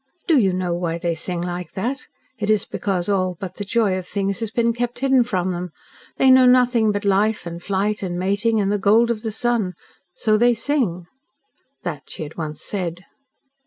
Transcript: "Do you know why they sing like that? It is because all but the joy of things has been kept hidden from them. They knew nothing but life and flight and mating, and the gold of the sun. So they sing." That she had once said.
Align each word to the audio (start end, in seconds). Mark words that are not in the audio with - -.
"Do 0.25 0.39
you 0.39 0.51
know 0.51 0.73
why 0.73 0.97
they 0.97 1.13
sing 1.13 1.41
like 1.43 1.73
that? 1.73 2.07
It 2.39 2.49
is 2.49 2.65
because 2.65 3.07
all 3.07 3.37
but 3.39 3.53
the 3.57 3.63
joy 3.63 3.99
of 3.99 4.07
things 4.07 4.39
has 4.39 4.49
been 4.49 4.73
kept 4.73 4.97
hidden 4.97 5.23
from 5.23 5.51
them. 5.51 5.71
They 6.17 6.31
knew 6.31 6.47
nothing 6.47 6.91
but 6.91 7.05
life 7.05 7.45
and 7.45 7.61
flight 7.61 8.01
and 8.01 8.17
mating, 8.17 8.59
and 8.59 8.71
the 8.71 8.79
gold 8.79 9.11
of 9.11 9.21
the 9.21 9.31
sun. 9.31 9.75
So 10.15 10.37
they 10.39 10.55
sing." 10.55 11.05
That 11.83 12.09
she 12.09 12.23
had 12.23 12.35
once 12.35 12.63
said. 12.63 13.03